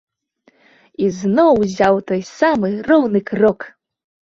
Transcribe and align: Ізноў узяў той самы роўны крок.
Ізноў 1.07 1.51
узяў 1.67 1.95
той 2.09 2.21
самы 2.39 2.73
роўны 2.91 3.25
крок. 3.31 3.71